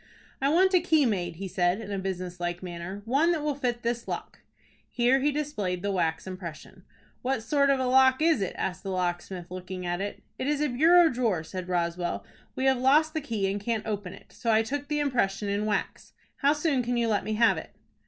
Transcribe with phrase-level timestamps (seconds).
[0.41, 3.53] "I want a key made," he said, in a business like manner; "one that will
[3.53, 4.39] fit this lock."
[4.89, 6.83] Here he displayed the wax impression.
[7.21, 10.23] "What sort of a lock is it?" asked the locksmith, looking at it.
[10.39, 12.25] "It is a bureau drawer," said Roswell.
[12.55, 14.33] "We have lost the key, and can't open it.
[14.33, 16.13] So I took the impression in wax.
[16.37, 17.75] How soon can you let me have it?"